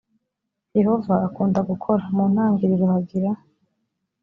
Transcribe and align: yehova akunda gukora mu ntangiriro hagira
yehova 0.77 1.13
akunda 1.27 1.59
gukora 1.69 2.03
mu 2.15 2.25
ntangiriro 2.31 2.85
hagira 2.93 3.31